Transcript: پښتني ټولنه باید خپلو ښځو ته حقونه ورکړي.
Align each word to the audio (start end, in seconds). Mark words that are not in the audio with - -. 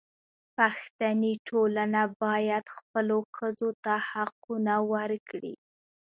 پښتني 0.57 1.33
ټولنه 1.47 2.01
باید 2.23 2.65
خپلو 2.77 3.17
ښځو 3.35 3.69
ته 3.83 3.93
حقونه 4.09 4.73
ورکړي. 4.93 5.53